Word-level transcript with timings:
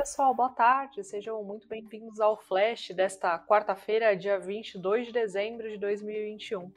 pessoal, 0.00 0.34
boa 0.34 0.48
tarde. 0.48 1.04
Sejam 1.04 1.44
muito 1.44 1.68
bem-vindos 1.68 2.20
ao 2.20 2.34
Flash 2.34 2.88
desta 2.96 3.38
quarta-feira, 3.38 4.16
dia 4.16 4.38
22 4.38 5.08
de 5.08 5.12
dezembro 5.12 5.68
de 5.68 5.76
2021. 5.76 6.72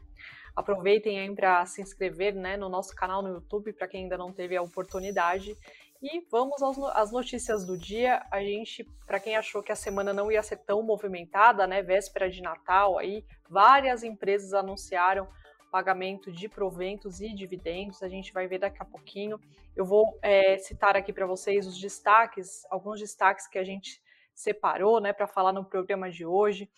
Aproveitem 0.54 1.18
aí 1.18 1.34
para 1.34 1.66
se 1.66 1.82
inscrever 1.82 2.36
né, 2.36 2.58
no 2.58 2.68
nosso 2.68 2.94
canal 2.94 3.22
no 3.22 3.30
YouTube, 3.30 3.72
para 3.72 3.88
quem 3.88 4.04
ainda 4.04 4.18
não 4.18 4.34
teve 4.34 4.58
a 4.58 4.62
oportunidade. 4.62 5.56
E 6.02 6.20
vamos 6.30 6.62
às 6.94 7.14
notícias 7.14 7.66
do 7.66 7.78
dia. 7.78 8.26
A 8.30 8.42
gente, 8.42 8.84
para 9.08 9.22
quem 9.22 9.38
achou 9.38 9.64
que 9.64 9.72
a 9.72 9.76
semana 9.76 10.12
não 10.12 10.30
ia 10.30 10.44
ser 10.44 10.58
tão 10.58 10.84
movimentada, 10.84 11.66
né, 11.66 11.82
véspera 11.82 12.30
de 12.30 12.42
Natal, 12.42 13.00
aí 13.00 13.24
várias 13.50 14.04
empresas 14.04 14.54
anunciaram 14.54 15.30
pagamento 15.74 16.32
de 16.32 16.48
proventos 16.48 17.20
e 17.20 17.34
dividendos. 17.34 18.04
A 18.04 18.08
gente 18.08 18.32
vai 18.32 18.46
ver 18.46 18.60
daqui 18.60 18.78
a 18.80 18.86
pouquinho. 18.86 19.40
Eu 19.76 19.84
vou 19.84 20.20
é, 20.22 20.56
citar 20.60 20.96
aqui 20.96 21.12
para 21.12 21.26
vocês 21.26 21.66
os 21.66 21.82
destaques, 21.82 22.64
alguns 22.70 23.00
destaques 23.00 23.48
que 23.48 23.58
a 23.58 23.64
gente 23.64 24.00
separou 24.36 25.02
né, 25.02 25.12
para 25.12 25.26
falar 25.26 25.52
no 25.52 25.66
programa 25.66 26.12
de 26.12 26.28
hoje. 26.28 26.70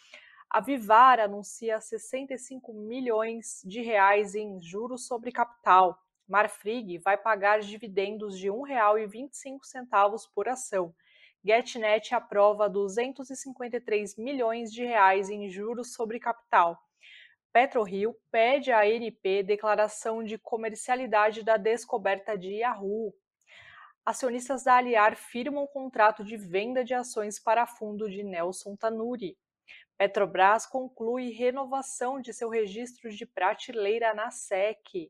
A 0.49 0.61
Vivar 0.61 1.19
anuncia 1.19 1.81
65 1.81 2.71
milhões 2.73 3.61
de 3.65 3.81
reais 3.81 4.33
em 4.33 4.61
juros 4.61 5.05
sobre 5.05 5.29
capital. 5.29 6.01
Marfrig 6.25 6.97
vai 6.99 7.17
pagar 7.17 7.59
dividendos 7.59 8.39
de 8.39 8.49
R$ 8.49 8.55
1,25 8.55 10.29
por 10.33 10.47
ação. 10.47 10.95
GetNet 11.43 12.15
aprova 12.15 12.69
253 12.69 14.15
milhões 14.15 14.71
de 14.71 14.85
reais 14.85 15.29
em 15.29 15.49
juros 15.49 15.93
sobre 15.93 16.17
capital. 16.17 16.84
PetroRio 17.55 18.13
pede 18.29 18.69
à 18.69 18.81
ANP 18.81 19.41
declaração 19.41 20.21
de 20.21 20.37
comercialidade 20.37 21.41
da 21.41 21.55
descoberta 21.55 22.37
de 22.37 22.55
Yahoo. 22.55 23.15
Acionistas 24.05 24.65
da 24.65 24.75
Aliar 24.75 25.15
firmam 25.15 25.65
contrato 25.65 26.21
de 26.21 26.35
venda 26.35 26.83
de 26.83 26.93
ações 26.93 27.39
para 27.39 27.65
fundo 27.65 28.09
de 28.09 28.23
Nelson 28.23 28.75
Tanuri. 28.75 29.37
Petrobras 29.97 30.65
conclui 30.65 31.29
renovação 31.29 32.19
de 32.19 32.33
seu 32.33 32.49
registro 32.49 33.09
de 33.09 33.25
prateleira 33.25 34.13
na 34.13 34.29
SEC. 34.31 35.09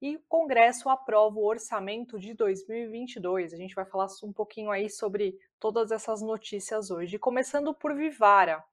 E 0.00 0.14
o 0.14 0.22
Congresso 0.28 0.88
aprova 0.88 1.40
o 1.40 1.44
orçamento 1.44 2.20
de 2.20 2.34
2022. 2.34 3.52
A 3.52 3.56
gente 3.56 3.74
vai 3.74 3.84
falar 3.84 4.06
um 4.22 4.32
pouquinho 4.32 4.70
aí 4.70 4.88
sobre 4.88 5.36
todas 5.58 5.90
essas 5.90 6.22
notícias 6.22 6.88
hoje. 6.88 7.18
Começando 7.18 7.74
por 7.74 7.96
Vivara. 7.96 8.64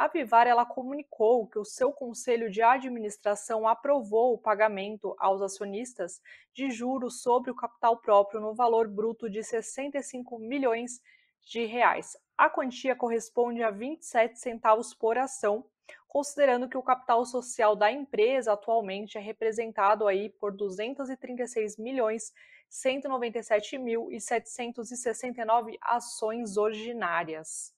A 0.00 0.06
Vivar 0.06 0.46
ela 0.46 0.64
comunicou 0.64 1.48
que 1.48 1.58
o 1.58 1.64
seu 1.64 1.92
conselho 1.92 2.48
de 2.48 2.62
administração 2.62 3.66
aprovou 3.66 4.32
o 4.32 4.38
pagamento 4.38 5.12
aos 5.18 5.42
acionistas 5.42 6.22
de 6.54 6.70
juros 6.70 7.20
sobre 7.20 7.50
o 7.50 7.54
capital 7.56 7.96
próprio 7.96 8.40
no 8.40 8.54
valor 8.54 8.86
bruto 8.86 9.28
de 9.28 9.42
65 9.42 10.38
milhões 10.38 11.02
de 11.44 11.64
reais. 11.64 12.16
A 12.36 12.48
quantia 12.48 12.94
corresponde 12.94 13.60
a 13.60 13.72
27 13.72 14.38
centavos 14.38 14.94
por 14.94 15.18
ação, 15.18 15.64
considerando 16.06 16.68
que 16.68 16.78
o 16.78 16.82
capital 16.82 17.24
social 17.26 17.74
da 17.74 17.90
empresa 17.90 18.52
atualmente 18.52 19.18
é 19.18 19.20
representado 19.20 20.06
aí 20.06 20.30
por 20.30 20.52
236 20.56 21.76
milhões 21.76 22.32
197 22.68 23.76
mil 23.78 24.12
e 24.12 24.20
769 24.20 25.76
ações 25.82 26.56
ordinárias 26.56 27.76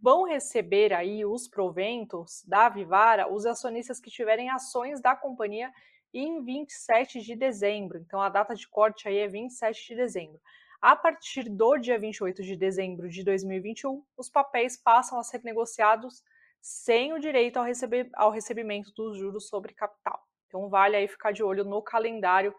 vão 0.00 0.24
receber 0.24 0.92
aí 0.92 1.24
os 1.24 1.48
proventos 1.48 2.44
da 2.46 2.68
Vivara 2.68 3.32
os 3.32 3.46
acionistas 3.46 4.00
que 4.00 4.10
tiverem 4.10 4.50
ações 4.50 5.00
da 5.00 5.16
companhia 5.16 5.72
em 6.12 6.42
27 6.42 7.20
de 7.20 7.34
dezembro. 7.34 7.98
Então 7.98 8.20
a 8.20 8.28
data 8.28 8.54
de 8.54 8.68
corte 8.68 9.08
aí 9.08 9.18
é 9.18 9.28
27 9.28 9.88
de 9.88 9.96
dezembro. 9.96 10.40
A 10.80 10.94
partir 10.94 11.48
do 11.48 11.76
dia 11.78 11.98
28 11.98 12.42
de 12.42 12.56
dezembro 12.56 13.08
de 13.08 13.24
2021, 13.24 14.04
os 14.16 14.28
papéis 14.28 14.76
passam 14.76 15.18
a 15.18 15.22
ser 15.22 15.42
negociados 15.42 16.22
sem 16.60 17.12
o 17.12 17.18
direito 17.18 17.58
ao, 17.58 17.64
receber, 17.64 18.10
ao 18.14 18.30
recebimento 18.30 18.92
dos 18.94 19.16
juros 19.16 19.48
sobre 19.48 19.74
capital. 19.74 20.20
Então 20.46 20.68
vale 20.68 20.96
aí 20.96 21.08
ficar 21.08 21.32
de 21.32 21.42
olho 21.42 21.64
no 21.64 21.82
calendário 21.82 22.54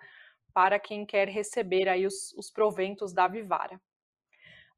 para 0.53 0.79
quem 0.79 1.05
quer 1.05 1.27
receber 1.27 1.87
aí 1.87 2.05
os, 2.05 2.33
os 2.33 2.49
proventos 2.49 3.13
da 3.13 3.27
Vivara. 3.27 3.79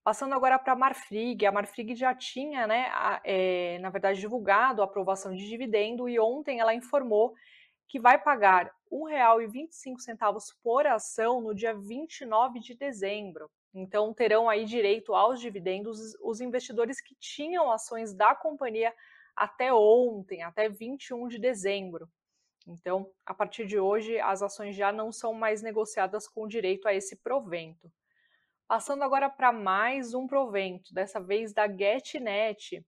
Passando 0.09 0.34
agora 0.34 0.58
para 0.58 0.74
a 0.74 0.75
Marfrig, 0.75 1.46
a 1.46 1.52
Marfrig 1.52 1.96
já 1.96 2.16
tinha, 2.16 2.66
né, 2.66 2.88
a, 2.94 3.22
é, 3.24 3.78
na 3.78 3.92
verdade, 3.92 4.20
divulgado 4.20 4.81
a 4.81 4.86
aprovação 4.86 5.36
de 5.36 5.47
dividendo 5.47 6.09
e 6.09 6.20
ontem 6.20 6.59
ela 6.59 6.74
informou 6.74 7.36
que 7.88 8.00
vai 8.00 8.18
pagar 8.18 8.74
R$ 8.92 8.98
1,25 9.48 10.56
por 10.64 10.88
ação 10.88 11.42
no 11.42 11.53
dia 11.53 11.75
29 11.75 12.59
de 12.59 12.74
dezembro. 12.74 13.52
Então 13.72 14.12
terão 14.12 14.50
aí 14.50 14.66
direito 14.66 15.14
aos 15.14 15.40
dividendos 15.40 16.16
os 16.24 16.42
investidores 16.42 17.00
que 17.00 17.14
tinham 17.19 17.72
ações 17.72 18.12
da 18.12 18.34
companhia 18.34 18.92
até 19.36 19.72
ontem, 19.72 20.42
até 20.42 20.68
21 20.68 21.28
de 21.28 21.38
dezembro. 21.38 22.09
Então, 22.66 23.12
a 23.24 23.34
partir 23.36 23.68
de 23.68 23.78
hoje, 23.78 24.19
as 24.19 24.42
ações 24.42 24.75
já 24.75 24.92
não 24.92 25.12
são 25.12 25.36
mais 25.36 25.62
negociadas 25.62 26.28
com 26.28 26.48
direito 26.48 26.88
a 26.88 26.96
esse 26.96 27.16
provento. 27.18 27.92
Passando 28.69 29.02
agora 29.02 29.31
para 29.31 29.52
mais 29.52 30.13
um 30.13 30.28
provento, 30.28 30.94
dessa 30.94 31.19
vez 31.19 31.52
da 31.52 31.68
GetNet. 31.68 32.85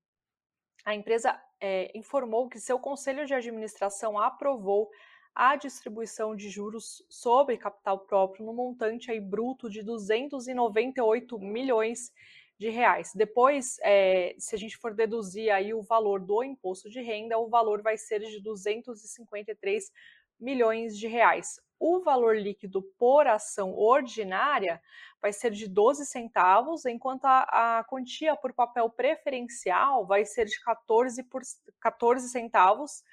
A 0.85 0.93
empresa 0.93 1.41
é, 1.59 1.91
informou 1.97 2.47
que 2.47 2.59
seu 2.59 2.77
conselho 2.77 3.25
de 3.25 3.33
administração 3.33 4.15
aprovou 4.19 4.91
a 5.33 5.55
distribuição 5.55 6.35
de 6.35 6.51
juros 6.51 7.03
sobre 7.09 7.57
capital 7.57 7.97
próprio 7.97 8.45
no 8.45 8.53
montante 8.53 9.09
aí 9.09 9.19
bruto 9.19 9.71
de 9.71 9.81
298 9.81 11.39
milhões 11.39 12.11
de 12.59 12.69
reais. 12.69 13.11
Depois, 13.15 13.79
é, 13.81 14.35
se 14.37 14.53
a 14.53 14.59
gente 14.59 14.77
for 14.77 14.93
deduzir 14.93 15.51
aí 15.51 15.73
o 15.73 15.81
valor 15.81 16.19
do 16.19 16.43
imposto 16.43 16.91
de 16.91 17.01
renda, 17.01 17.39
o 17.39 17.49
valor 17.49 17.81
vai 17.81 17.97
ser 17.97 18.19
de 18.19 18.39
253 18.39 19.91
milhões 20.39 20.95
de 20.95 21.07
reais. 21.07 21.59
O 21.79 22.01
valor 22.01 22.37
líquido 22.37 22.83
por 22.99 23.25
ação 23.25 23.75
ordinária 23.75 24.79
vai 25.21 25.31
ser 25.31 25.51
de 25.51 25.67
12 25.67 26.05
centavos, 26.05 26.85
enquanto 26.85 27.25
a, 27.25 27.79
a 27.79 27.83
quantia 27.83 28.35
por 28.35 28.53
papel 28.53 28.89
preferencial 28.89 30.05
vai 30.05 30.25
ser 30.25 30.45
de 30.45 30.59
14, 30.61 31.23
por, 31.23 31.41
14 31.79 32.29
centavos 32.29 33.03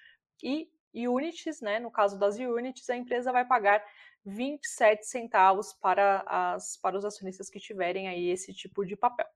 e 0.42 0.70
units, 0.94 1.60
né, 1.60 1.78
no 1.78 1.90
caso 1.90 2.18
das 2.18 2.38
units, 2.38 2.88
a 2.88 2.96
empresa 2.96 3.30
vai 3.30 3.44
pagar 3.44 3.84
27 4.24 5.06
centavos 5.06 5.72
para, 5.74 6.24
as, 6.26 6.76
para 6.76 6.96
os 6.96 7.04
acionistas 7.04 7.50
que 7.50 7.60
tiverem 7.60 8.08
aí 8.08 8.30
esse 8.30 8.52
tipo 8.52 8.84
de 8.84 8.96
papel. 8.96 9.26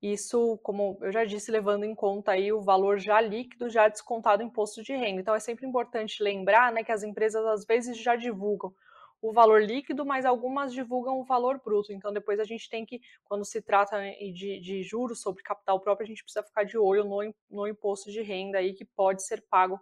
Isso, 0.00 0.58
como 0.62 0.98
eu 1.02 1.12
já 1.12 1.24
disse, 1.24 1.50
levando 1.50 1.84
em 1.84 1.94
conta 1.94 2.32
aí 2.32 2.50
o 2.52 2.62
valor 2.62 2.98
já 2.98 3.20
líquido, 3.20 3.68
já 3.68 3.86
descontado 3.86 4.42
imposto 4.42 4.82
de 4.82 4.94
renda. 4.94 5.20
Então 5.20 5.34
é 5.34 5.40
sempre 5.40 5.66
importante 5.66 6.22
lembrar 6.22 6.72
né, 6.72 6.82
que 6.82 6.92
as 6.92 7.02
empresas 7.02 7.44
às 7.44 7.66
vezes 7.66 7.98
já 7.98 8.16
divulgam 8.16 8.74
o 9.22 9.32
valor 9.32 9.62
líquido, 9.62 10.04
mas 10.04 10.24
algumas 10.24 10.72
divulgam 10.72 11.20
o 11.20 11.24
valor 11.24 11.60
bruto. 11.62 11.92
Então, 11.92 12.12
depois 12.12 12.40
a 12.40 12.44
gente 12.44 12.68
tem 12.68 12.86
que, 12.86 13.00
quando 13.24 13.44
se 13.44 13.60
trata 13.60 13.98
né, 13.98 14.12
de, 14.32 14.58
de 14.60 14.82
juros 14.82 15.20
sobre 15.20 15.42
capital 15.42 15.78
próprio, 15.80 16.04
a 16.04 16.08
gente 16.08 16.22
precisa 16.22 16.42
ficar 16.42 16.64
de 16.64 16.78
olho 16.78 17.04
no, 17.04 17.34
no 17.50 17.68
imposto 17.68 18.10
de 18.10 18.22
renda 18.22 18.58
aí 18.58 18.72
que 18.72 18.84
pode 18.84 19.22
ser 19.22 19.44
pago 19.48 19.80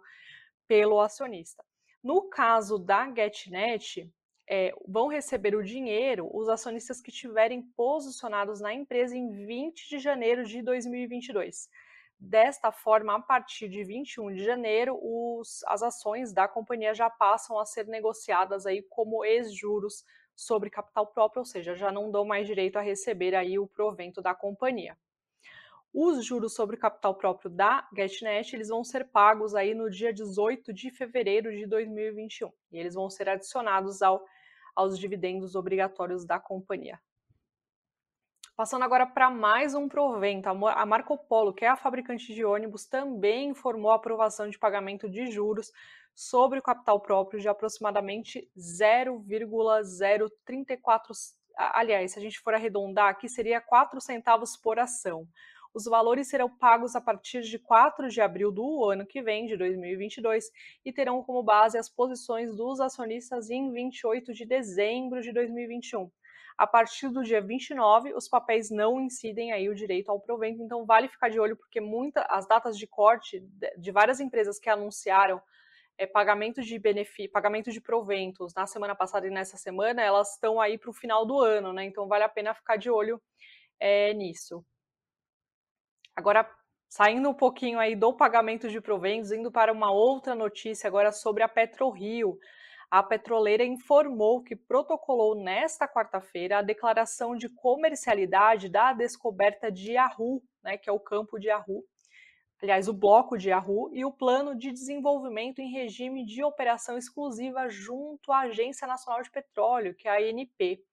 pelo 0.67 0.99
acionista. 0.99 1.63
No 2.03 2.29
caso 2.29 2.77
da 2.77 3.11
GetNet, 3.13 4.11
é, 4.49 4.73
vão 4.87 5.07
receber 5.07 5.55
o 5.55 5.63
dinheiro 5.63 6.29
os 6.33 6.49
acionistas 6.49 6.99
que 6.99 7.11
estiverem 7.11 7.61
posicionados 7.77 8.59
na 8.59 8.73
empresa 8.73 9.15
em 9.15 9.45
20 9.45 9.87
de 9.87 9.99
janeiro 9.99 10.43
de 10.43 10.61
2022. 10.61 11.69
Desta 12.19 12.69
forma, 12.69 13.15
a 13.15 13.21
partir 13.21 13.69
de 13.69 13.81
21 13.81 14.33
de 14.33 14.43
janeiro, 14.43 14.99
os, 15.01 15.63
as 15.65 15.81
ações 15.81 16.33
da 16.33 16.49
companhia 16.49 16.93
já 16.93 17.09
passam 17.09 17.57
a 17.57 17.65
ser 17.65 17.87
negociadas 17.87 18.65
aí 18.65 18.81
como 18.81 19.23
ex-juros 19.23 20.03
sobre 20.35 20.69
capital 20.69 21.07
próprio, 21.07 21.39
ou 21.39 21.45
seja, 21.45 21.75
já 21.75 21.91
não 21.93 22.11
dão 22.11 22.25
mais 22.25 22.45
direito 22.45 22.75
a 22.75 22.81
receber 22.81 23.33
aí 23.35 23.57
o 23.57 23.65
provento 23.65 24.21
da 24.21 24.35
companhia. 24.35 24.97
Os 25.93 26.25
juros 26.25 26.53
sobre 26.53 26.75
capital 26.75 27.15
próprio 27.15 27.49
da 27.49 27.87
GetNet, 27.95 28.53
eles 28.53 28.67
vão 28.67 28.83
ser 28.83 29.05
pagos 29.05 29.55
aí 29.55 29.73
no 29.73 29.89
dia 29.89 30.13
18 30.13 30.73
de 30.73 30.91
fevereiro 30.91 31.51
de 31.55 31.65
2021, 31.65 32.51
e 32.71 32.77
eles 32.77 32.95
vão 32.95 33.09
ser 33.09 33.29
adicionados 33.29 34.01
ao, 34.01 34.23
aos 34.75 34.99
dividendos 34.99 35.55
obrigatórios 35.55 36.25
da 36.25 36.37
companhia. 36.37 36.99
Passando 38.59 38.83
agora 38.83 39.07
para 39.07 39.29
mais 39.29 39.73
um 39.73 39.87
provento, 39.87 40.49
a 40.49 40.85
Marco 40.85 41.17
Polo, 41.17 41.53
que 41.53 41.63
é 41.63 41.69
a 41.69 41.77
fabricante 41.77 42.33
de 42.33 42.43
ônibus, 42.43 42.85
também 42.85 43.51
informou 43.51 43.89
a 43.89 43.95
aprovação 43.95 44.49
de 44.49 44.59
pagamento 44.59 45.09
de 45.09 45.31
juros 45.31 45.71
sobre 46.13 46.59
o 46.59 46.61
capital 46.61 46.99
próprio 46.99 47.39
de 47.39 47.47
aproximadamente 47.47 48.51
0,034. 48.57 51.13
Aliás, 51.55 52.11
se 52.11 52.19
a 52.19 52.21
gente 52.21 52.37
for 52.41 52.53
arredondar 52.53 53.07
aqui, 53.07 53.29
seria 53.29 53.61
4 53.61 54.01
centavos 54.01 54.57
por 54.57 54.77
ação. 54.77 55.25
Os 55.73 55.85
valores 55.85 56.27
serão 56.27 56.49
pagos 56.49 56.97
a 56.97 57.01
partir 57.01 57.43
de 57.43 57.57
4 57.57 58.09
de 58.09 58.19
abril 58.19 58.51
do 58.51 58.83
ano 58.83 59.05
que 59.05 59.21
vem, 59.21 59.45
de 59.45 59.55
2022, 59.55 60.51
e 60.83 60.91
terão 60.91 61.23
como 61.23 61.41
base 61.41 61.77
as 61.77 61.87
posições 61.87 62.53
dos 62.53 62.81
acionistas 62.81 63.49
em 63.49 63.71
28 63.71 64.33
de 64.33 64.43
dezembro 64.43 65.21
de 65.21 65.31
2021. 65.31 66.11
A 66.59 66.67
partir 66.67 67.07
do 67.07 67.23
dia 67.23 67.39
29, 67.39 68.13
os 68.13 68.27
papéis 68.27 68.69
não 68.69 68.99
incidem 68.99 69.53
aí 69.53 69.69
o 69.69 69.73
direito 69.73 70.09
ao 70.09 70.19
provento, 70.19 70.61
então 70.61 70.85
vale 70.85 71.07
ficar 71.07 71.29
de 71.29 71.39
olho 71.39 71.55
porque 71.55 71.79
muitas 71.79 72.25
as 72.27 72.45
datas 72.45 72.77
de 72.77 72.85
corte 72.85 73.39
de 73.77 73.91
várias 73.93 74.19
empresas 74.19 74.59
que 74.59 74.69
anunciaram 74.69 75.41
é, 75.97 76.05
pagamento 76.05 76.61
de 76.61 76.77
benefício, 76.77 77.31
pagamento 77.31 77.71
de 77.71 77.79
proventos 77.79 78.53
na 78.53 78.67
semana 78.67 78.93
passada 78.93 79.25
e 79.25 79.29
nessa 79.29 79.55
semana, 79.55 80.01
elas 80.01 80.33
estão 80.33 80.59
aí 80.59 80.77
para 80.77 80.89
o 80.89 80.93
final 80.93 81.25
do 81.25 81.39
ano, 81.39 81.71
né? 81.71 81.85
Então 81.85 82.09
vale 82.09 82.25
a 82.25 82.29
pena 82.29 82.53
ficar 82.53 82.75
de 82.75 82.89
olho 82.89 83.21
é, 83.79 84.13
nisso. 84.13 84.61
Agora, 86.13 86.45
saindo 86.89 87.29
um 87.29 87.33
pouquinho 87.33 87.79
aí 87.79 87.95
do 87.95 88.11
pagamento 88.11 88.67
de 88.67 88.81
proventos, 88.81 89.31
indo 89.31 89.49
para 89.49 89.71
uma 89.71 89.93
outra 89.93 90.35
notícia 90.35 90.89
agora 90.89 91.13
sobre 91.13 91.41
a 91.41 91.47
PetroRio. 91.47 92.37
A 92.91 93.03
petroleira 93.03 93.63
informou 93.63 94.41
que 94.41 94.55
protocolou 94.55 95.35
nesta 95.35 95.87
quarta-feira 95.87 96.57
a 96.57 96.63
declaração 96.63 97.35
de 97.35 97.47
comercialidade 97.47 98.67
da 98.67 98.93
descoberta 98.93 99.71
de 99.71 99.91
Yahoo, 99.91 100.41
né, 100.63 100.75
que 100.75 100.89
é 100.89 100.93
o 100.93 100.99
campo 100.99 101.37
de 101.37 101.49
Yahoo, 101.49 101.83
aliás, 102.59 102.87
o 102.87 102.93
bloco 102.93 103.37
de 103.37 103.49
Yahoo 103.49 103.91
e 103.93 104.03
o 104.03 104.11
plano 104.11 104.55
de 104.55 104.71
desenvolvimento 104.71 105.59
em 105.59 105.71
regime 105.71 106.25
de 106.25 106.43
operação 106.43 106.97
exclusiva 106.97 107.69
junto 107.69 108.31
à 108.31 108.39
Agência 108.39 108.87
Nacional 108.87 109.21
de 109.21 109.29
Petróleo, 109.29 109.93
que 109.93 110.07
é 110.07 110.11
a 110.11 110.19
ANP. 110.19 110.83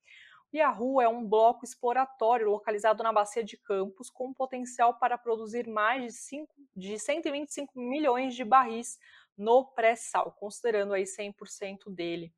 O 0.52 0.56
Yahoo 0.56 1.00
é 1.00 1.08
um 1.08 1.26
bloco 1.26 1.64
exploratório 1.64 2.50
localizado 2.50 3.02
na 3.02 3.12
Bacia 3.12 3.42
de 3.42 3.56
Campos, 3.56 4.10
com 4.10 4.34
potencial 4.34 4.98
para 4.98 5.16
produzir 5.16 5.66
mais 5.66 6.04
de, 6.04 6.12
5, 6.12 6.54
de 6.76 6.98
125 6.98 7.72
milhões 7.80 8.34
de 8.34 8.44
barris 8.44 8.98
no 9.36 9.64
pré-sal, 9.64 10.32
considerando 10.38 10.94
aí 10.94 11.04
100% 11.04 11.94
dele. 11.94 12.32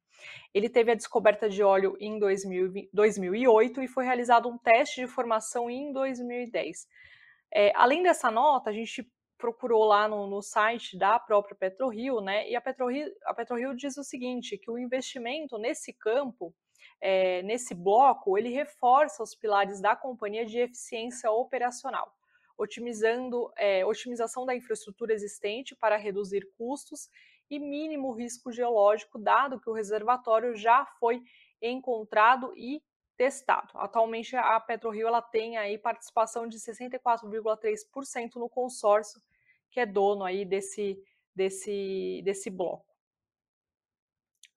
Ele 0.53 0.69
teve 0.69 0.93
a 0.93 0.95
descoberta 0.95 1.49
de 1.49 1.62
óleo 1.62 1.97
em 2.00 2.19
2000, 2.19 2.89
2008 2.93 3.83
e 3.83 3.89
foi 3.89 4.05
realizado 4.05 4.49
um 4.49 4.59
teste 4.59 5.00
de 5.00 5.06
formação 5.06 5.71
em 5.71 5.93
2010. 5.93 6.87
É, 7.55 7.73
além 7.75 8.03
dessa 8.03 8.31
nota, 8.31 8.71
a 8.71 8.73
gente 8.73 9.09
procurou 9.39 9.85
lá 9.85 10.09
no, 10.09 10.27
no, 10.27 10.43
site 10.43 10.99
da 10.99 11.19
própria 11.19 11.56
PetroRio, 11.56 12.21
né? 12.21 12.50
E 12.50 12.56
a 12.56 12.61
PetroRio, 12.61 13.09
a 13.25 13.33
PetroRio 13.33 13.75
diz 13.75 13.97
o 13.97 14.03
seguinte, 14.03 14.59
que 14.59 14.71
o 14.71 14.79
investimento 14.79 15.56
nesse 15.56 15.93
campo, 15.93 16.53
é, 17.00 17.43
nesse 17.45 17.75
bloco, 17.75 18.37
ele 18.37 18.49
reforça 18.49 19.23
os 19.23 19.35
pilares 19.37 19.81
da 19.81 19.95
companhia 19.95 20.45
de 20.45 20.59
eficiência 20.59 21.31
operacional, 21.31 22.12
otimizando, 22.58 23.50
é, 23.56 23.87
otimização 23.87 24.44
da 24.44 24.55
infraestrutura 24.55 25.14
existente 25.14 25.76
para 25.76 25.96
reduzir 25.96 26.46
custos 26.58 27.08
e 27.49 27.58
mínimo 27.58 28.12
risco 28.12 28.52
geológico, 28.52 29.19
dado 29.19 29.60
que 29.60 29.70
o 29.70 29.72
reservatório 29.72 30.55
já 30.56 30.84
foi 30.99 31.22
encontrado 31.62 32.52
e 32.56 32.82
testado. 33.16 33.70
Atualmente 33.75 34.37
a 34.37 34.60
PetroRio 34.60 35.06
ela 35.08 35.22
tem 35.22 35.56
aí 35.56 35.78
participação 35.78 36.46
de 36.46 36.58
64,3% 36.58 38.37
no 38.37 38.49
consórcio 38.49 39.20
que 39.70 39.81
é 39.81 39.87
dono 39.87 40.25
aí 40.25 40.44
desse 40.44 40.99
desse 41.34 42.20
desse 42.25 42.50
bloco. 42.50 42.88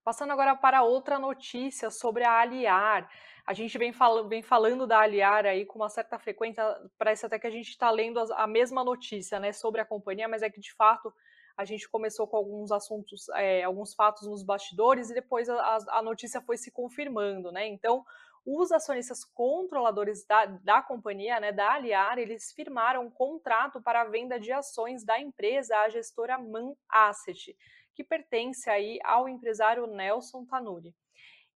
Passando 0.03 0.31
agora 0.31 0.55
para 0.55 0.81
outra 0.81 1.19
notícia 1.19 1.91
sobre 1.91 2.23
a 2.23 2.39
Aliar. 2.39 3.09
A 3.45 3.53
gente 3.53 3.77
vem, 3.77 3.93
fal 3.93 4.27
vem 4.27 4.41
falando 4.41 4.87
da 4.87 4.99
Aliar 4.99 5.45
aí 5.45 5.65
com 5.65 5.77
uma 5.77 5.89
certa 5.89 6.17
frequência, 6.17 6.63
parece 6.97 7.25
até 7.25 7.37
que 7.37 7.47
a 7.47 7.51
gente 7.51 7.69
está 7.69 7.89
lendo 7.91 8.19
a, 8.19 8.43
a 8.43 8.47
mesma 8.47 8.83
notícia 8.83 9.39
né, 9.39 9.51
sobre 9.51 9.79
a 9.81 9.85
companhia, 9.85 10.27
mas 10.27 10.41
é 10.41 10.49
que 10.49 10.59
de 10.59 10.73
fato 10.73 11.13
a 11.55 11.65
gente 11.65 11.87
começou 11.89 12.27
com 12.27 12.37
alguns 12.37 12.71
assuntos, 12.71 13.29
é, 13.29 13.63
alguns 13.63 13.93
fatos 13.93 14.27
nos 14.27 14.43
bastidores 14.43 15.09
e 15.09 15.13
depois 15.13 15.49
a, 15.49 15.77
a, 15.89 16.01
notícia 16.01 16.41
foi 16.41 16.57
se 16.57 16.71
confirmando, 16.71 17.51
né? 17.51 17.67
Então, 17.67 18.03
os 18.43 18.71
acionistas 18.71 19.23
controladores 19.23 20.25
da, 20.25 20.45
da 20.45 20.81
companhia, 20.81 21.39
né, 21.39 21.51
da 21.51 21.73
Aliar, 21.73 22.17
eles 22.17 22.51
firmaram 22.53 23.05
um 23.05 23.11
contrato 23.11 23.79
para 23.81 24.01
a 24.01 24.05
venda 24.05 24.39
de 24.39 24.51
ações 24.51 25.03
da 25.03 25.19
empresa 25.19 25.77
à 25.77 25.89
gestora 25.89 26.39
Man 26.39 26.73
Asset, 26.89 27.55
que 27.93 28.03
pertence 28.03 28.69
aí 28.69 28.99
ao 29.03 29.27
empresário 29.27 29.87
Nelson 29.87 30.45
Tanuri. 30.45 30.95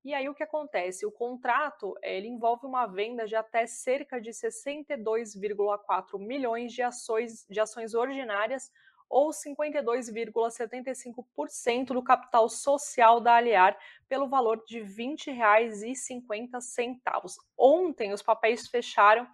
E 0.03 0.13
aí 0.13 0.29
o 0.29 0.35
que 0.35 0.43
acontece? 0.43 1.05
O 1.05 1.11
contrato 1.11 1.95
ele 2.03 2.27
envolve 2.27 2.67
uma 2.67 2.85
venda 2.85 3.25
de 3.25 3.35
até 3.35 3.65
cerca 3.65 4.21
de 4.21 4.29
62,4 4.29 6.19
milhões 6.19 6.73
de 6.73 6.83
ações, 6.83 7.43
de 7.49 7.59
ações 7.59 7.95
ordinárias 7.95 8.71
ou 9.09 9.29
52,75% 9.29 11.85
do 11.87 12.03
capital 12.03 12.47
social 12.49 13.19
da 13.19 13.35
Aliar, 13.35 13.77
pelo 14.07 14.27
valor 14.27 14.63
de 14.65 14.81
R$ 14.81 14.87
20,50. 14.87 17.35
Ontem, 17.57 18.13
os 18.13 18.21
papéis 18.21 18.67
fecharam 18.67 19.27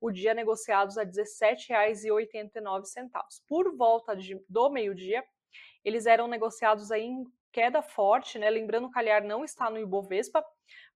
o 0.00 0.10
dia 0.10 0.32
negociados 0.34 0.98
a 0.98 1.02
R$ 1.02 1.10
17,89. 1.10 2.82
Por 3.48 3.76
volta 3.76 4.16
de, 4.16 4.40
do 4.48 4.70
meio-dia, 4.70 5.24
eles 5.84 6.06
eram 6.06 6.28
negociados 6.28 6.90
aí 6.90 7.04
em 7.04 7.24
queda 7.52 7.82
forte, 7.82 8.38
né? 8.38 8.48
Lembrando 8.48 8.90
que 8.90 8.98
a 8.98 9.00
Aliar 9.00 9.24
não 9.24 9.44
está 9.44 9.70
no 9.70 9.78
Ibovespa, 9.78 10.44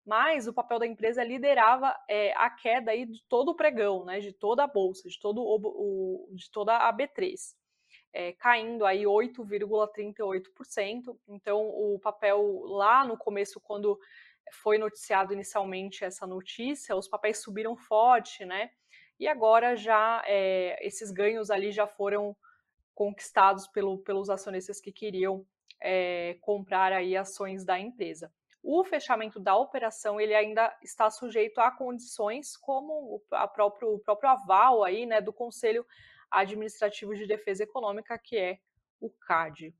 mas 0.05 0.47
o 0.47 0.53
papel 0.53 0.79
da 0.79 0.87
empresa 0.87 1.23
liderava 1.23 1.95
é, 2.09 2.33
a 2.33 2.49
queda 2.49 2.91
aí 2.91 3.05
de 3.05 3.23
todo 3.27 3.49
o 3.49 3.55
pregão, 3.55 4.05
né? 4.05 4.19
De 4.19 4.31
toda 4.31 4.63
a 4.63 4.67
bolsa, 4.67 5.09
de 5.09 5.19
todo 5.19 5.41
o, 5.41 6.29
o 6.29 6.35
de 6.35 6.49
toda 6.51 6.77
a 6.77 6.93
B3 6.93 7.35
é, 8.15 8.31
caindo 8.31 8.85
aí 8.85 9.03
8,38%. 9.03 11.17
Então, 11.27 11.67
o 11.67 11.99
papel 11.99 12.61
lá 12.63 13.05
no 13.05 13.17
começo, 13.17 13.59
quando 13.59 13.99
foi 14.63 14.77
noticiado 14.77 15.33
inicialmente 15.33 16.05
essa 16.05 16.25
notícia, 16.25 16.95
os 16.95 17.09
papéis 17.09 17.43
subiram 17.43 17.75
forte, 17.75 18.45
né? 18.45 18.69
E 19.19 19.27
agora 19.27 19.75
já 19.75 20.23
é, 20.25 20.77
esses 20.85 21.11
ganhos 21.11 21.51
ali 21.51 21.73
já 21.73 21.85
foram 21.85 22.33
conquistados 22.95 23.67
pelo, 23.67 23.99
pelos 23.99 24.29
acionistas 24.29 24.79
que 24.79 24.91
queriam 24.91 25.45
é, 25.81 26.37
comprar 26.41 26.91
aí 26.93 27.15
ações 27.15 27.63
da 27.63 27.79
empresa. 27.79 28.31
O 28.63 28.83
fechamento 28.83 29.39
da 29.39 29.55
operação 29.55 30.19
ele 30.19 30.33
ainda 30.33 30.75
está 30.81 31.11
sujeito 31.11 31.59
a 31.59 31.69
condições 31.69 32.57
como 32.57 33.21
a 33.29 33.47
próprio, 33.47 33.93
o 33.93 33.99
próprio 33.99 34.31
aval 34.31 34.83
aí, 34.83 35.05
né, 35.05 35.21
do 35.21 35.31
Conselho 35.31 35.85
Administrativo 36.31 37.13
de 37.13 37.27
Defesa 37.27 37.63
Econômica, 37.63 38.17
que 38.17 38.37
é 38.37 38.57
o 38.99 39.11
CAD. 39.11 39.75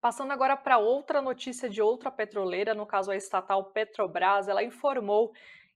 Passando 0.00 0.32
agora 0.32 0.56
para 0.56 0.78
outra 0.78 1.20
notícia 1.20 1.68
de 1.68 1.82
outra 1.82 2.10
petroleira, 2.10 2.74
no 2.74 2.86
caso 2.86 3.10
a 3.10 3.16
estatal 3.16 3.64
Petrobras, 3.72 4.48
ela 4.48 4.62
informou 4.62 5.32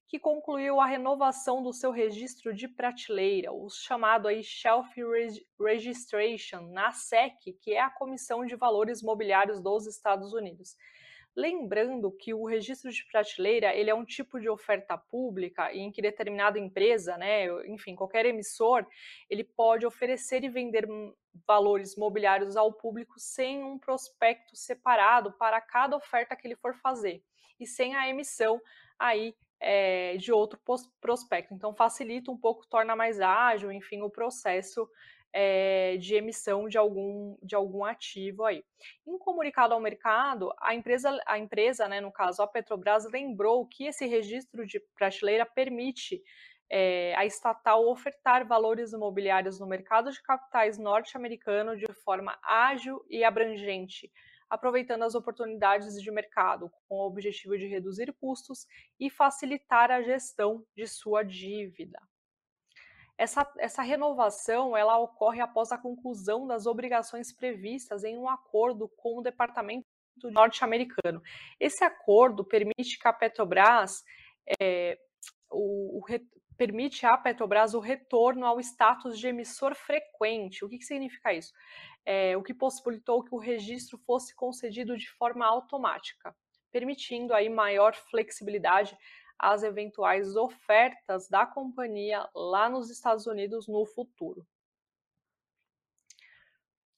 que 0.08 0.18
concluiu 0.18 0.80
a 0.80 0.86
renovação 0.86 1.62
do 1.62 1.70
seu 1.70 1.90
registro 1.90 2.54
de 2.54 2.66
prateleira, 2.66 3.52
o 3.52 3.68
chamado 3.68 4.26
aí 4.26 4.42
Shelf 4.42 4.88
Registration, 5.60 6.62
na 6.72 6.92
SEC, 6.92 7.52
que 7.60 7.74
é 7.74 7.80
a 7.80 7.90
Comissão 7.90 8.46
de 8.46 8.56
Valores 8.56 9.02
Mobiliários 9.02 9.60
dos 9.60 9.86
Estados 9.86 10.32
Unidos. 10.32 10.74
Lembrando 11.36 12.10
que 12.10 12.32
o 12.32 12.46
registro 12.46 12.90
de 12.90 13.04
prateleira 13.04 13.74
ele 13.74 13.90
é 13.90 13.94
um 13.94 14.04
tipo 14.04 14.40
de 14.40 14.48
oferta 14.48 14.96
pública 14.96 15.72
em 15.74 15.92
que 15.92 16.00
determinada 16.00 16.58
empresa, 16.58 17.18
né, 17.18 17.44
enfim, 17.66 17.94
qualquer 17.94 18.24
emissor, 18.24 18.86
ele 19.28 19.44
pode 19.44 19.86
oferecer 19.86 20.42
e 20.42 20.48
vender 20.48 20.88
valores 21.46 21.96
mobiliários 21.96 22.56
ao 22.56 22.72
público 22.72 23.14
sem 23.18 23.62
um 23.62 23.78
prospecto 23.78 24.56
separado 24.56 25.32
para 25.32 25.60
cada 25.60 25.96
oferta 25.96 26.34
que 26.34 26.48
ele 26.48 26.56
for 26.56 26.74
fazer 26.76 27.22
e 27.60 27.66
sem 27.66 27.94
a 27.94 28.08
emissão 28.08 28.60
aí 28.98 29.34
é, 29.60 30.16
de 30.16 30.32
outro 30.32 30.58
prospecto. 31.00 31.54
Então 31.54 31.74
facilita 31.74 32.30
um 32.30 32.36
pouco, 32.36 32.66
torna 32.66 32.94
mais 32.94 33.20
ágil, 33.20 33.72
enfim, 33.72 34.02
o 34.02 34.10
processo 34.10 34.88
é, 35.32 35.96
de 35.98 36.14
emissão 36.14 36.68
de 36.68 36.78
algum, 36.78 37.36
de 37.42 37.54
algum 37.54 37.84
ativo 37.84 38.44
aí. 38.44 38.64
Em 39.06 39.18
comunicado 39.18 39.74
ao 39.74 39.80
mercado, 39.80 40.52
a 40.60 40.74
empresa, 40.74 41.18
a 41.26 41.38
empresa, 41.38 41.88
né, 41.88 42.00
no 42.00 42.12
caso 42.12 42.42
a 42.42 42.46
Petrobras, 42.46 43.10
lembrou 43.10 43.66
que 43.66 43.86
esse 43.86 44.06
registro 44.06 44.66
de 44.66 44.80
prateleira 44.96 45.44
permite 45.44 46.22
é, 46.70 47.14
a 47.16 47.24
estatal 47.24 47.88
ofertar 47.88 48.46
valores 48.46 48.92
imobiliários 48.92 49.58
no 49.58 49.66
mercado 49.66 50.10
de 50.10 50.22
capitais 50.22 50.78
norte-americano 50.78 51.76
de 51.76 51.86
forma 52.04 52.38
ágil 52.42 53.04
e 53.08 53.24
abrangente, 53.24 54.10
aproveitando 54.48 55.02
as 55.02 55.14
oportunidades 55.14 56.00
de 56.00 56.10
mercado, 56.10 56.70
com 56.88 56.96
o 56.96 57.06
objetivo 57.06 57.56
de 57.58 57.66
reduzir 57.66 58.12
custos 58.14 58.66
e 58.98 59.10
facilitar 59.10 59.90
a 59.90 60.02
gestão 60.02 60.64
de 60.76 60.86
sua 60.86 61.22
dívida. 61.22 62.00
Essa, 63.16 63.52
essa 63.58 63.82
renovação 63.82 64.76
ela 64.76 64.96
ocorre 64.98 65.40
após 65.40 65.72
a 65.72 65.78
conclusão 65.78 66.46
das 66.46 66.66
obrigações 66.66 67.32
previstas 67.32 68.04
em 68.04 68.16
um 68.16 68.28
acordo 68.28 68.88
com 68.96 69.18
o 69.18 69.22
Departamento 69.22 69.86
norte-americano. 70.24 71.20
Esse 71.58 71.84
acordo 71.84 72.44
permite 72.44 72.98
que 72.98 73.08
a 73.08 73.12
Petrobras 73.12 74.04
é, 74.60 74.98
o, 75.50 75.98
o, 75.98 76.04
permite 76.58 77.06
à 77.06 77.16
Petrobras 77.16 77.72
o 77.72 77.78
retorno 77.78 78.44
ao 78.44 78.58
status 78.58 79.16
de 79.16 79.28
emissor 79.28 79.76
frequente. 79.76 80.64
O 80.64 80.68
que, 80.68 80.76
que 80.76 80.84
significa 80.84 81.32
isso? 81.32 81.54
É, 82.04 82.36
o 82.36 82.42
que 82.42 82.52
possibilitou 82.52 83.22
que 83.22 83.34
o 83.34 83.38
registro 83.38 83.96
fosse 83.98 84.34
concedido 84.34 84.96
de 84.96 85.08
forma 85.08 85.46
automática, 85.46 86.34
permitindo 86.72 87.32
aí 87.32 87.48
maior 87.48 87.94
flexibilidade 87.94 88.98
às 89.38 89.62
eventuais 89.62 90.34
ofertas 90.34 91.28
da 91.28 91.46
companhia 91.46 92.28
lá 92.34 92.68
nos 92.68 92.90
Estados 92.90 93.26
Unidos 93.28 93.68
no 93.68 93.86
futuro. 93.86 94.44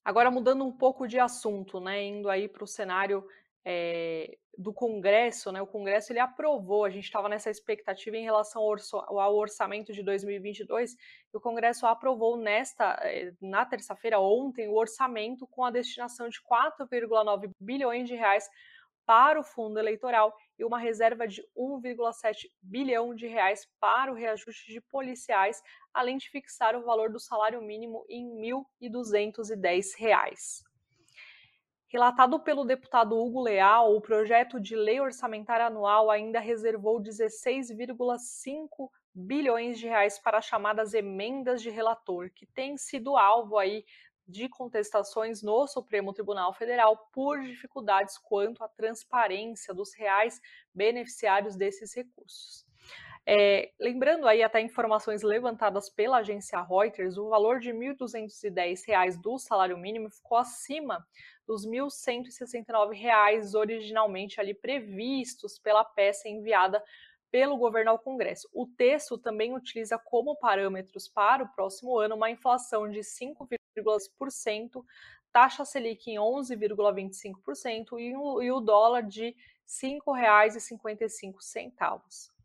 Agora 0.03 0.31
mudando 0.31 0.65
um 0.65 0.73
pouco 0.73 1.07
de 1.07 1.19
assunto, 1.19 1.79
né, 1.79 2.03
indo 2.03 2.31
aí 2.31 2.49
para 2.49 2.65
o 2.65 2.67
cenário 2.67 3.23
é, 3.65 4.37
do 4.57 4.73
Congresso, 4.73 5.51
né, 5.51 5.63
o 5.63 5.67
Congresso 5.67 6.13
ele 6.13 6.19
aprovou, 6.19 6.85
a 6.85 6.91
gente 6.91 7.05
estava 7.05 7.29
nessa 7.29 7.51
expectativa 7.51 8.17
em 8.17 8.25
relação 8.25 8.63
ao, 8.63 9.35
orçamento 9.35 9.93
de 9.93 10.03
2022, 10.03 10.93
e 10.93 11.37
o 11.37 11.41
Congresso 11.41 11.87
aprovou 11.87 12.37
nesta, 12.37 12.99
eh, 13.03 13.33
na 13.41 13.65
terça-feira, 13.65 14.21
ontem, 14.21 14.69
o 14.69 14.75
orçamento 14.75 15.47
com 15.47 15.65
a 15.65 15.71
destinação 15.71 16.29
de 16.29 16.41
4,9 16.43 17.51
bilhões 17.59 18.07
de 18.07 18.15
reais 18.15 18.49
para 19.07 19.41
o 19.41 19.45
fundo 19.45 19.79
eleitoral 19.79 20.33
e 20.59 20.65
uma 20.65 20.79
reserva 20.79 21.27
de 21.27 21.43
1,7 21.57 22.49
bilhão 22.63 23.15
de 23.15 23.27
reais 23.27 23.67
para 23.81 24.13
o 24.13 24.15
reajuste 24.15 24.73
de 24.73 24.81
policiais, 24.81 25.61
além 25.93 26.17
de 26.19 26.29
fixar 26.29 26.77
o 26.77 26.85
valor 26.85 27.11
do 27.11 27.19
salário 27.19 27.63
mínimo 27.63 28.05
em 28.09 28.29
R$ 28.41 28.65
1.210. 28.83 30.70
Relatado 31.93 32.39
pelo 32.39 32.65
deputado 32.65 33.19
Hugo 33.19 33.41
Leal, 33.41 33.97
o 33.97 34.01
projeto 34.01 34.61
de 34.61 34.77
lei 34.77 35.01
orçamentária 35.01 35.67
anual 35.67 36.09
ainda 36.09 36.39
reservou 36.39 37.03
16,5 37.03 38.89
bilhões 39.13 39.77
de 39.77 39.89
reais 39.89 40.17
para 40.17 40.39
as 40.39 40.45
chamadas 40.45 40.95
emendas 40.95 41.61
de 41.61 41.69
relator, 41.69 42.31
que 42.31 42.47
têm 42.47 42.79
sido 42.79 43.17
alvo 43.17 43.59
aí 43.59 43.85
de 44.25 44.49
contestações 44.49 45.43
no 45.43 45.67
Supremo 45.67 46.13
Tribunal 46.13 46.55
Federal 46.55 46.97
por 47.13 47.41
dificuldades 47.41 48.17
quanto 48.19 48.63
à 48.63 48.69
transparência 48.69 49.75
dos 49.75 49.93
reais 49.93 50.41
beneficiários 50.73 51.57
desses 51.57 51.93
recursos. 51.93 52.70
É, 53.27 53.71
lembrando 53.79 54.27
aí 54.27 54.43
até 54.43 54.61
informações 54.61 55.23
levantadas 55.23 55.91
pela 55.91 56.19
agência 56.19 56.61
Reuters, 56.61 57.17
o 57.17 57.29
valor 57.29 57.61
de 57.61 57.71
R$ 57.71 57.95
1.210 57.95 59.21
do 59.21 59.39
salário 59.39 59.79
mínimo 59.79 60.11
ficou 60.11 60.39
acima 60.39 61.07
dos 61.47 61.65
R$ 61.65 61.73
1.169 61.73 63.55
originalmente 63.55 64.41
ali 64.41 64.55
previstos 64.55 65.59
pela 65.59 65.85
peça 65.85 66.29
enviada 66.29 66.83
pelo 67.31 67.57
governo 67.57 67.93
ao 67.93 67.99
Congresso. 67.99 68.49
O 68.53 68.67
texto 68.67 69.17
também 69.17 69.55
utiliza 69.55 69.97
como 69.99 70.37
parâmetros 70.37 71.07
para 71.07 71.45
o 71.45 71.53
próximo 71.53 71.97
ano 71.99 72.17
uma 72.17 72.31
inflação 72.31 72.91
de 72.91 73.01
5,2%, 73.01 74.83
taxa 75.33 75.65
Selic 75.65 76.11
em 76.11 76.17
11,25% 76.17 77.99
e, 77.99 78.11
e 78.45 78.51
o 78.51 78.61
dólar 78.61 79.03
de 79.03 79.27
R$ 79.27 79.37
5,55. 79.71 82.40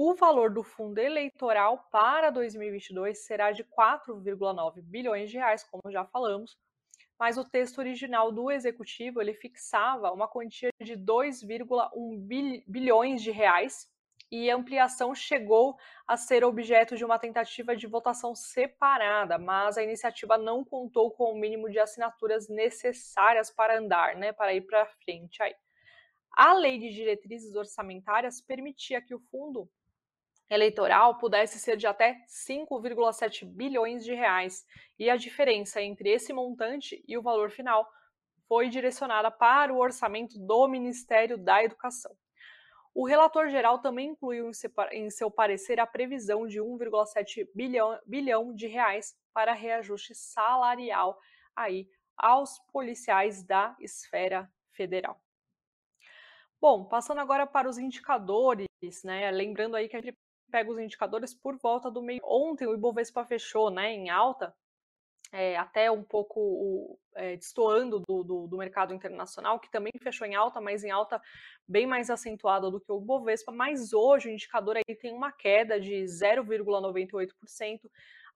O 0.00 0.14
valor 0.14 0.48
do 0.48 0.62
fundo 0.62 1.00
eleitoral 1.00 1.88
para 1.90 2.30
2022 2.30 3.18
será 3.18 3.50
de 3.50 3.64
4,9 3.64 4.80
bilhões 4.80 5.28
de 5.28 5.38
reais, 5.38 5.64
como 5.64 5.90
já 5.90 6.04
falamos, 6.04 6.56
mas 7.18 7.36
o 7.36 7.42
texto 7.44 7.78
original 7.78 8.30
do 8.30 8.48
executivo 8.48 9.20
ele 9.20 9.34
fixava 9.34 10.12
uma 10.12 10.28
quantia 10.28 10.70
de 10.80 10.96
2,1 10.96 12.62
bilhões 12.64 13.20
de 13.20 13.32
reais 13.32 13.90
e 14.30 14.48
a 14.48 14.54
ampliação 14.54 15.16
chegou 15.16 15.76
a 16.06 16.16
ser 16.16 16.44
objeto 16.44 16.96
de 16.96 17.04
uma 17.04 17.18
tentativa 17.18 17.74
de 17.74 17.88
votação 17.88 18.36
separada, 18.36 19.36
mas 19.36 19.76
a 19.76 19.82
iniciativa 19.82 20.38
não 20.38 20.64
contou 20.64 21.10
com 21.10 21.32
o 21.32 21.36
mínimo 21.36 21.68
de 21.68 21.80
assinaturas 21.80 22.48
necessárias 22.48 23.50
para 23.50 23.76
andar, 23.76 24.14
né, 24.14 24.32
para 24.32 24.54
ir 24.54 24.60
para 24.60 24.86
frente 24.86 25.42
aí. 25.42 25.56
A 26.36 26.54
lei 26.54 26.78
de 26.78 26.90
diretrizes 26.90 27.56
orçamentárias 27.56 28.40
permitia 28.40 29.02
que 29.02 29.12
o 29.12 29.18
fundo 29.18 29.68
eleitoral 30.50 31.18
pudesse 31.18 31.58
ser 31.58 31.76
de 31.76 31.86
até 31.86 32.24
5,7 32.26 33.44
bilhões 33.44 34.04
de 34.04 34.14
reais, 34.14 34.66
e 34.98 35.10
a 35.10 35.16
diferença 35.16 35.80
entre 35.82 36.10
esse 36.10 36.32
montante 36.32 37.02
e 37.06 37.16
o 37.16 37.22
valor 37.22 37.50
final 37.50 37.88
foi 38.46 38.68
direcionada 38.68 39.30
para 39.30 39.72
o 39.72 39.78
orçamento 39.78 40.38
do 40.38 40.66
Ministério 40.66 41.36
da 41.36 41.62
Educação. 41.62 42.16
O 42.94 43.06
relator 43.06 43.48
geral 43.48 43.78
também 43.78 44.08
incluiu 44.08 44.50
em 44.90 45.10
seu 45.10 45.30
parecer 45.30 45.78
a 45.78 45.86
previsão 45.86 46.46
de 46.48 46.58
1,7 46.60 47.48
bilhão, 47.54 47.96
bilhão 48.04 48.54
de 48.54 48.66
reais 48.66 49.14
para 49.32 49.52
reajuste 49.52 50.14
salarial 50.14 51.16
aí 51.54 51.88
aos 52.16 52.58
policiais 52.72 53.44
da 53.44 53.76
esfera 53.78 54.50
federal. 54.72 55.20
Bom, 56.60 56.86
passando 56.86 57.20
agora 57.20 57.46
para 57.46 57.68
os 57.68 57.78
indicadores, 57.78 58.66
né? 59.04 59.30
Lembrando 59.30 59.76
aí 59.76 59.88
que 59.88 59.96
a 59.96 60.00
gente 60.00 60.17
pega 60.50 60.70
os 60.70 60.78
indicadores 60.78 61.34
por 61.34 61.56
volta 61.58 61.90
do 61.90 62.02
meio. 62.02 62.20
Ontem 62.24 62.66
o 62.66 62.74
Ibovespa 62.74 63.24
fechou, 63.24 63.70
né, 63.70 63.92
em 63.92 64.10
alta, 64.10 64.54
é, 65.32 65.56
até 65.56 65.90
um 65.90 66.02
pouco 66.02 66.98
é, 67.14 67.36
destoando 67.36 68.00
do, 68.00 68.24
do, 68.24 68.46
do, 68.46 68.56
mercado 68.56 68.94
internacional, 68.94 69.60
que 69.60 69.70
também 69.70 69.92
fechou 70.02 70.26
em 70.26 70.34
alta, 70.34 70.60
mas 70.60 70.84
em 70.84 70.90
alta 70.90 71.20
bem 71.66 71.86
mais 71.86 72.08
acentuada 72.08 72.70
do 72.70 72.80
que 72.80 72.90
o 72.90 73.00
Bovespa, 73.00 73.52
mas 73.52 73.92
hoje 73.92 74.28
o 74.28 74.32
indicador 74.32 74.76
aí 74.76 74.96
tem 74.96 75.12
uma 75.12 75.30
queda 75.30 75.78
de 75.78 76.04
0,98% 76.04 77.80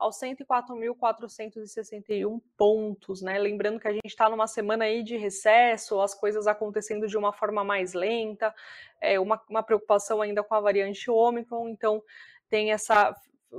aos 0.02 0.18
104.461 0.18 2.42
pontos, 2.56 3.22
né? 3.22 3.38
Lembrando 3.38 3.78
que 3.78 3.86
a 3.86 3.92
gente 3.92 4.06
está 4.06 4.28
numa 4.28 4.48
semana 4.48 4.82
aí 4.84 5.04
de 5.04 5.16
recesso, 5.16 6.00
as 6.00 6.14
coisas 6.14 6.48
acontecendo 6.48 7.06
de 7.06 7.16
uma 7.16 7.32
forma 7.32 7.62
mais 7.62 7.94
lenta, 7.94 8.52
é, 9.00 9.20
uma, 9.20 9.40
uma 9.48 9.62
preocupação 9.62 10.20
ainda 10.20 10.42
com 10.42 10.54
a 10.54 10.60
variante 10.60 11.08
Ômicron, 11.10 11.68
então 11.68 12.02
tem 12.48 12.72
essa 12.72 13.14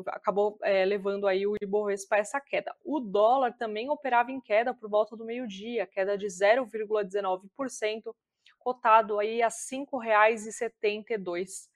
acabou 0.07 0.57
é, 0.63 0.83
levando 0.85 1.27
aí 1.27 1.45
o 1.45 1.53
Ibovespa 1.61 2.15
a 2.15 2.19
essa 2.19 2.41
queda. 2.41 2.75
O 2.83 2.99
dólar 2.99 3.53
também 3.53 3.91
operava 3.91 4.31
em 4.31 4.41
queda 4.41 4.73
por 4.73 4.89
volta 4.89 5.15
do 5.15 5.23
meio-dia, 5.23 5.85
queda 5.85 6.17
de 6.17 6.25
0,19%, 6.25 8.15
cotado 8.57 9.19
aí 9.19 9.39
a 9.41 9.47
R$ 9.47 9.53
5,72. 9.53 11.69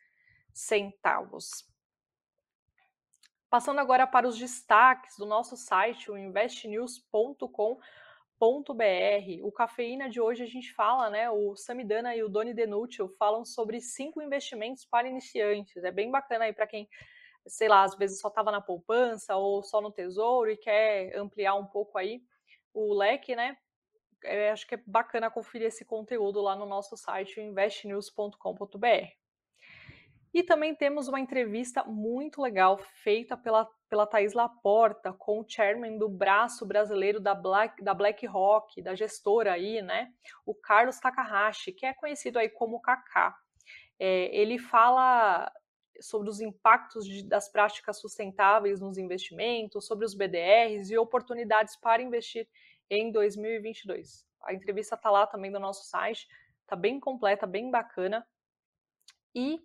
Passando 3.50 3.80
agora 3.80 4.06
para 4.06 4.28
os 4.28 4.38
destaques 4.38 5.18
do 5.18 5.26
nosso 5.26 5.56
site, 5.56 6.12
o 6.12 6.18
investnews.com.br. 6.18 7.78
O 9.42 9.52
Cafeína 9.52 10.10
de 10.10 10.20
hoje 10.20 10.44
a 10.44 10.48
gente 10.48 10.74
fala, 10.74 11.10
né? 11.10 11.30
O 11.30 11.56
Samidana 11.56 12.16
e 12.16 12.22
o 12.24 12.30
Doni 12.30 12.54
Denútil 12.54 13.08
falam 13.18 13.46
sobre 13.46 13.80
cinco 13.80 14.22
investimentos 14.22 14.84
para 14.86 15.08
iniciantes. 15.08 15.84
É 15.84 15.92
bem 15.92 16.12
bacana 16.12 16.46
aí 16.46 16.54
para 16.54 16.68
quem 16.68 16.90
sei 17.50 17.68
lá, 17.68 17.84
às 17.84 17.96
vezes 17.96 18.20
só 18.20 18.28
estava 18.28 18.52
na 18.52 18.62
poupança 18.62 19.36
ou 19.36 19.64
só 19.64 19.82
no 19.82 19.92
tesouro 19.92 20.52
e 20.52 20.58
quer 20.58 21.16
ampliar 21.16 21.56
um 21.56 21.66
pouco 21.66 21.98
aí 21.98 22.22
o 22.74 22.94
leque, 22.94 23.36
né? 23.36 23.58
Eu 24.24 24.52
acho 24.52 24.68
que 24.68 24.76
é 24.76 24.84
bacana 24.86 25.32
conferir 25.32 25.68
esse 25.68 25.86
conteúdo 25.86 26.42
lá 26.42 26.56
no 26.56 26.66
nosso 26.66 26.98
site 26.98 27.40
investnews.com.br. 27.40 29.27
E 30.34 30.44
também 30.44 30.76
temos 30.76 31.08
uma 31.08 31.20
entrevista 31.20 31.84
muito 31.84 32.42
legal 32.42 32.78
feita 32.78 33.36
pela, 33.38 33.68
pela 33.90 34.06
Thais 34.06 34.34
Laporta 34.34 35.14
com 35.14 35.40
o 35.40 35.46
chairman 35.48 35.98
do 35.98 36.10
braço 36.10 36.66
brasileiro 36.66 37.20
da, 37.20 37.34
Black, 37.34 37.84
da 37.84 37.94
BlackRock, 37.94 38.82
da 38.82 38.94
gestora 38.94 39.54
aí, 39.54 39.82
né? 39.82 40.12
O 40.46 40.54
Carlos 40.54 41.00
Takahashi, 41.00 41.72
que 41.72 41.86
é 41.86 41.94
conhecido 41.94 42.38
aí 42.40 42.50
como 42.50 42.82
Kaká. 42.82 43.36
É, 44.00 44.36
ele 44.36 44.60
fala 44.60 45.52
sobre 46.00 46.30
os 46.30 46.40
impactos 46.40 47.06
de, 47.06 47.24
das 47.24 47.50
práticas 47.50 48.00
sustentáveis 48.00 48.80
nos 48.80 48.98
investimentos, 48.98 49.86
sobre 49.86 50.06
os 50.06 50.14
BDRs 50.14 50.92
e 50.92 50.98
oportunidades 50.98 51.76
para 51.76 52.02
investir 52.02 52.48
em 52.90 53.12
2022. 53.12 54.26
A 54.44 54.54
entrevista 54.54 54.96
está 54.96 55.10
lá 55.10 55.26
também 55.26 55.52
no 55.52 55.60
nosso 55.60 55.90
site, 55.90 56.28
está 56.62 56.76
bem 56.76 57.00
completa, 57.00 57.48
bem 57.48 57.72
bacana. 57.72 58.26
E 59.34 59.60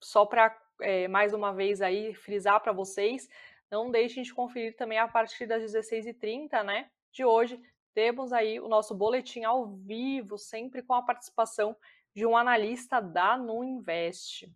só 0.00 0.24
para 0.24 0.56
é, 0.80 1.08
mais 1.08 1.32
uma 1.32 1.52
vez 1.52 1.80
aí 1.80 2.14
frisar 2.14 2.60
para 2.60 2.72
vocês, 2.72 3.28
não 3.70 3.90
deixem 3.90 4.22
de 4.22 4.32
conferir 4.32 4.76
também 4.76 4.98
a 4.98 5.08
partir 5.08 5.46
das 5.46 5.62
16h30, 5.62 6.62
né? 6.62 6.90
De 7.12 7.24
hoje, 7.24 7.60
temos 7.94 8.32
aí 8.32 8.60
o 8.60 8.68
nosso 8.68 8.94
boletim 8.94 9.44
ao 9.44 9.66
vivo, 9.66 10.38
sempre 10.38 10.82
com 10.82 10.94
a 10.94 11.02
participação 11.02 11.76
de 12.14 12.24
um 12.24 12.36
analista 12.36 13.00
da 13.00 13.36
Nuinvest. 13.36 14.50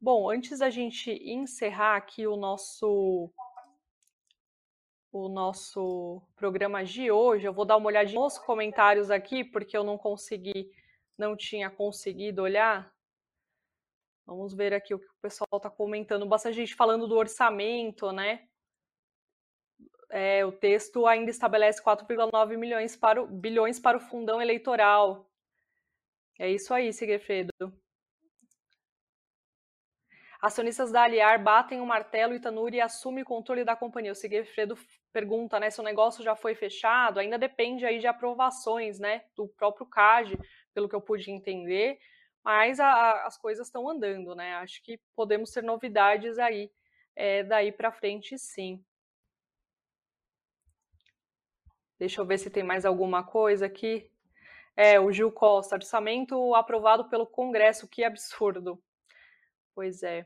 Bom, 0.00 0.28
antes 0.28 0.58
da 0.58 0.68
gente 0.68 1.12
encerrar 1.12 1.96
aqui 1.96 2.26
o 2.26 2.36
nosso 2.36 3.32
o 5.12 5.28
nosso 5.28 6.22
programa 6.34 6.82
de 6.82 7.10
hoje, 7.10 7.46
eu 7.46 7.52
vou 7.52 7.66
dar 7.66 7.76
uma 7.76 7.86
olhadinha 7.86 8.20
nos 8.20 8.38
comentários 8.38 9.10
aqui, 9.10 9.44
porque 9.44 9.76
eu 9.76 9.84
não 9.84 9.98
consegui, 9.98 10.70
não 11.18 11.36
tinha 11.36 11.70
conseguido 11.70 12.42
olhar. 12.42 12.90
Vamos 14.26 14.54
ver 14.54 14.72
aqui 14.72 14.94
o 14.94 14.98
que 14.98 15.06
o 15.06 15.20
pessoal 15.20 15.56
está 15.56 15.68
comentando. 15.68 16.26
Bastante 16.26 16.56
gente 16.56 16.74
falando 16.74 17.06
do 17.06 17.16
orçamento, 17.16 18.12
né? 18.12 18.46
É, 20.10 20.44
o 20.44 20.52
texto 20.52 21.06
ainda 21.06 21.30
estabelece 21.30 21.82
4,9 21.82 22.56
milhões 22.56 22.94
para 22.96 23.22
o, 23.22 23.26
bilhões 23.26 23.80
para 23.80 23.96
o 23.96 24.00
fundão 24.00 24.40
eleitoral. 24.40 25.28
É 26.38 26.50
isso 26.50 26.72
aí, 26.74 26.92
Sigefredo. 26.92 27.50
Acionistas 30.42 30.90
da 30.90 31.04
Aliar 31.04 31.40
batem 31.40 31.80
o 31.80 31.86
martelo 31.86 32.34
e 32.34 32.40
Tanuri 32.40 32.80
assume 32.80 33.22
o 33.22 33.24
controle 33.24 33.64
da 33.64 33.76
companhia. 33.76 34.10
O 34.10 34.14
Sigfredo 34.14 34.76
pergunta, 35.12 35.60
né, 35.60 35.70
se 35.70 35.80
o 35.80 35.84
negócio 35.84 36.24
já 36.24 36.34
foi 36.34 36.54
fechado, 36.54 37.20
ainda 37.20 37.38
depende 37.38 37.86
aí 37.86 37.98
de 37.98 38.08
aprovações, 38.08 38.98
né, 38.98 39.22
do 39.36 39.46
próprio 39.46 39.86
CAD, 39.86 40.36
pelo 40.74 40.88
que 40.88 40.96
eu 40.96 41.00
pude 41.00 41.30
entender, 41.30 41.98
mas 42.44 42.80
a, 42.80 42.86
a, 42.86 43.26
as 43.26 43.36
coisas 43.38 43.66
estão 43.66 43.88
andando, 43.88 44.34
né, 44.34 44.54
acho 44.56 44.82
que 44.82 44.98
podemos 45.14 45.50
ter 45.50 45.62
novidades 45.62 46.38
aí 46.38 46.70
é, 47.14 47.42
daí 47.42 47.70
para 47.70 47.92
frente, 47.92 48.38
sim. 48.38 48.82
Deixa 51.98 52.20
eu 52.20 52.26
ver 52.26 52.38
se 52.38 52.50
tem 52.50 52.62
mais 52.62 52.84
alguma 52.84 53.22
coisa 53.22 53.66
aqui. 53.66 54.10
É, 54.74 54.98
o 54.98 55.12
Gil 55.12 55.30
Costa, 55.30 55.76
orçamento 55.76 56.54
aprovado 56.54 57.08
pelo 57.08 57.26
Congresso, 57.26 57.86
que 57.86 58.02
absurdo. 58.02 58.82
Pois 59.74 60.02
é. 60.02 60.24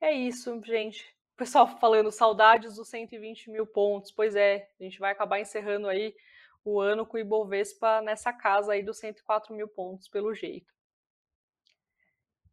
É 0.00 0.12
isso, 0.12 0.60
gente. 0.64 1.04
O 1.34 1.36
pessoal 1.36 1.66
falando 1.78 2.10
saudades 2.10 2.76
dos 2.76 2.88
120 2.88 3.50
mil 3.50 3.66
pontos. 3.66 4.10
Pois 4.12 4.34
é, 4.34 4.70
a 4.78 4.82
gente 4.82 4.98
vai 4.98 5.12
acabar 5.12 5.40
encerrando 5.40 5.88
aí 5.88 6.14
o 6.64 6.80
ano 6.80 7.06
com 7.06 7.16
o 7.16 7.20
Ibovespa 7.20 8.00
nessa 8.02 8.32
casa 8.32 8.72
aí 8.72 8.82
dos 8.82 8.98
104 8.98 9.54
mil 9.54 9.68
pontos, 9.68 10.08
pelo 10.08 10.34
jeito. 10.34 10.72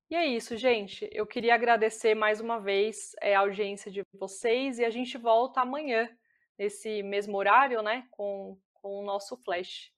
E 0.09 0.15
é 0.15 0.25
isso, 0.25 0.55
gente. 0.55 1.09
Eu 1.11 1.27
queria 1.27 1.53
agradecer 1.53 2.15
mais 2.15 2.39
uma 2.39 2.59
vez 2.59 3.13
é, 3.21 3.35
a 3.35 3.41
audiência 3.41 3.91
de 3.91 4.03
vocês 4.13 4.79
e 4.79 4.85
a 4.85 4.89
gente 4.89 5.17
volta 5.17 5.59
amanhã, 5.59 6.09
nesse 6.57 7.03
mesmo 7.03 7.37
horário, 7.37 7.81
né, 7.81 8.07
com, 8.11 8.57
com 8.73 8.99
o 9.01 9.05
nosso 9.05 9.35
flash. 9.37 9.91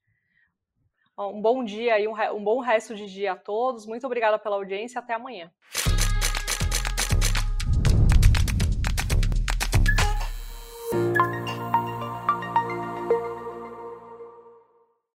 Um 1.15 1.41
bom 1.41 1.63
dia 1.63 1.99
e 1.99 2.07
um, 2.07 2.13
um 2.33 2.43
bom 2.43 2.59
resto 2.59 2.95
de 2.95 3.05
dia 3.05 3.33
a 3.33 3.35
todos. 3.35 3.85
Muito 3.85 4.05
obrigada 4.05 4.39
pela 4.39 4.55
audiência. 4.55 4.99
Até 4.99 5.13
amanhã. 5.13 5.51